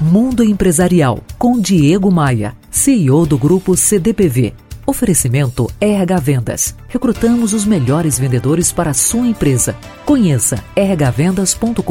[0.00, 4.54] Mundo Empresarial com Diego Maia, CEO do grupo CDPV.
[4.86, 6.74] Oferecimento RH Vendas.
[6.88, 9.76] Recrutamos os melhores vendedores para a sua empresa.
[10.06, 11.82] Conheça rhvendas.com.br.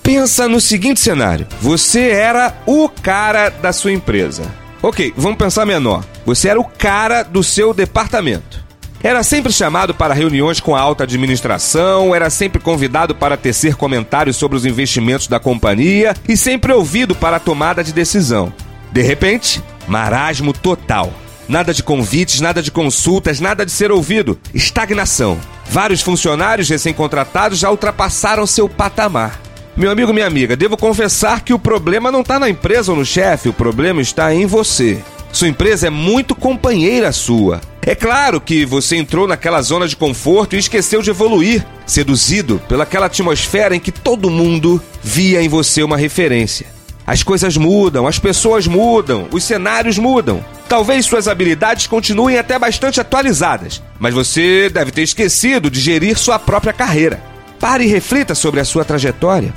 [0.00, 4.44] Pensa no seguinte cenário: você era o cara da sua empresa.
[4.80, 6.04] Ok, vamos pensar menor.
[6.24, 8.63] Você era o cara do seu departamento.
[9.04, 14.34] Era sempre chamado para reuniões com a alta administração, era sempre convidado para tecer comentários
[14.34, 18.50] sobre os investimentos da companhia e sempre ouvido para a tomada de decisão.
[18.90, 21.12] De repente, marasmo total.
[21.46, 24.40] Nada de convites, nada de consultas, nada de ser ouvido.
[24.54, 25.38] Estagnação.
[25.68, 29.38] Vários funcionários recém-contratados já ultrapassaram seu patamar.
[29.76, 33.04] Meu amigo, minha amiga, devo confessar que o problema não está na empresa ou no
[33.04, 34.98] chefe, o problema está em você.
[35.30, 37.60] Sua empresa é muito companheira sua.
[37.86, 43.06] É claro que você entrou naquela zona de conforto e esqueceu de evoluir, seduzido pelaquela
[43.06, 46.66] atmosfera em que todo mundo via em você uma referência.
[47.06, 50.42] As coisas mudam, as pessoas mudam, os cenários mudam.
[50.66, 56.38] Talvez suas habilidades continuem até bastante atualizadas, mas você deve ter esquecido de gerir sua
[56.38, 57.22] própria carreira.
[57.60, 59.52] Pare e reflita sobre a sua trajetória.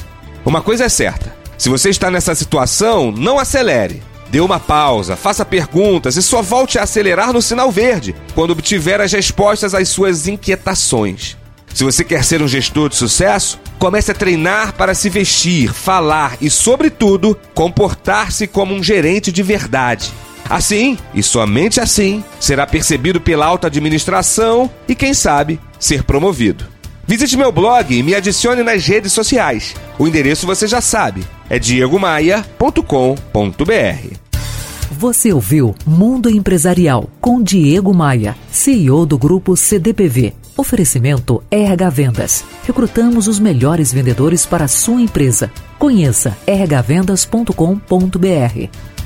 [0.46, 4.04] Uma coisa é certa: se você está nessa situação, não acelere.
[4.30, 9.00] Dê uma pausa, faça perguntas e só volte a acelerar no sinal verde quando obtiver
[9.00, 11.38] as respostas às suas inquietações.
[11.74, 16.36] Se você quer ser um gestor de sucesso, comece a treinar para se vestir, falar
[16.42, 20.12] e, sobretudo, comportar-se como um gerente de verdade.
[20.50, 26.66] Assim, e somente assim, será percebido pela alta administração e, quem sabe, ser promovido.
[27.08, 29.74] Visite meu blog e me adicione nas redes sociais.
[29.98, 34.18] O endereço você já sabe, é diegomaia.com.br.
[34.92, 40.34] Você ouviu Mundo Empresarial com Diego Maia, CEO do grupo CDPV.
[40.58, 42.44] Oferecimento RH Vendas.
[42.66, 45.50] Recrutamos os melhores vendedores para a sua empresa.
[45.78, 48.97] Conheça rhvendas.com.br.